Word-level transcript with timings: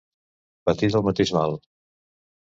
Patir 0.69 0.89
del 0.95 1.05
mateix 1.07 1.33
mal. 1.39 1.53